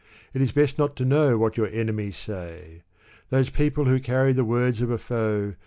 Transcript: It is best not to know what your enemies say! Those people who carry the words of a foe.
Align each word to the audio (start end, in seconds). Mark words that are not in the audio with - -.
It 0.33 0.41
is 0.41 0.51
best 0.51 0.79
not 0.79 0.95
to 0.95 1.05
know 1.05 1.37
what 1.37 1.57
your 1.57 1.67
enemies 1.67 2.17
say! 2.17 2.81
Those 3.29 3.51
people 3.51 3.85
who 3.85 3.99
carry 3.99 4.33
the 4.33 4.43
words 4.43 4.81
of 4.81 4.89
a 4.89 4.97
foe. 4.97 5.53